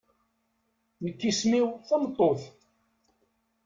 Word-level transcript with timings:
Nekk 1.03 1.21
isem-iw 1.29 1.67
tameṭṭut. 1.87 2.41